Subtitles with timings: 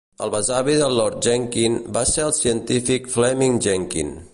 [0.27, 4.17] El besavi de Lord Jenkin va ser el científic Fleeming Jenkin.